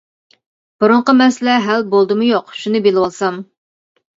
[0.83, 3.39] بۇرۇنقى مەسىلە ھەل بولدىمۇ يوق شۇنى بىلىۋالسام.